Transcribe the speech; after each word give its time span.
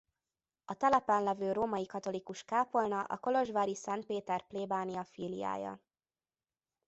A 0.65 0.73
telepen 0.73 1.23
levő 1.23 1.51
római 1.51 1.85
katolikus 1.85 2.43
kápolna 2.45 3.01
a 3.03 3.17
kolozsvári 3.17 3.75
Szent 3.75 4.05
Péter-plébánia 4.05 5.03
filiája. 5.03 5.81